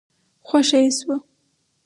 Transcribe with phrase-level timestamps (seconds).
[0.47, 1.15] خوښه يې شوه.